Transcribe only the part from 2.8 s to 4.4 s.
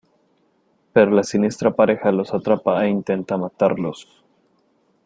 e intenta matarlos.